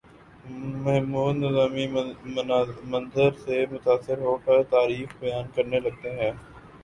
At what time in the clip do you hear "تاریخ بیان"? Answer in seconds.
4.69-5.45